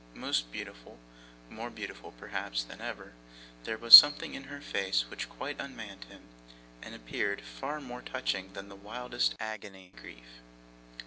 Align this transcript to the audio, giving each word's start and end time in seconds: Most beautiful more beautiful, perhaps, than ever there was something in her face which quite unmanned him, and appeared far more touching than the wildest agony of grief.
Most 0.15 0.51
beautiful 0.51 0.97
more 1.47 1.69
beautiful, 1.69 2.11
perhaps, 2.13 2.63
than 2.63 2.81
ever 2.81 3.13
there 3.65 3.77
was 3.77 3.93
something 3.93 4.33
in 4.33 4.45
her 4.45 4.59
face 4.59 5.07
which 5.11 5.29
quite 5.29 5.59
unmanned 5.61 6.05
him, 6.05 6.23
and 6.81 6.95
appeared 6.95 7.41
far 7.43 7.79
more 7.79 8.01
touching 8.01 8.53
than 8.53 8.67
the 8.67 8.75
wildest 8.75 9.35
agony 9.39 9.91
of 9.93 10.01
grief. 10.01 10.41